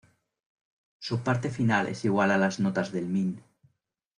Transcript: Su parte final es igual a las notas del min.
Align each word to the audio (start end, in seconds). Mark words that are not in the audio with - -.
Su 0.97 1.21
parte 1.21 1.51
final 1.51 1.85
es 1.85 2.05
igual 2.05 2.31
a 2.31 2.39
las 2.39 2.59
notas 2.59 2.91
del 2.91 3.05
min. 3.05 3.43